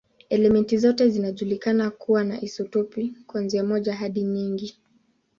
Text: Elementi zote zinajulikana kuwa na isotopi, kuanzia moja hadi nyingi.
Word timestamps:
Elementi 0.29 0.77
zote 0.77 1.09
zinajulikana 1.09 1.91
kuwa 1.91 2.23
na 2.23 2.41
isotopi, 2.41 3.13
kuanzia 3.27 3.63
moja 3.63 3.93
hadi 3.95 4.23
nyingi. 4.23 4.77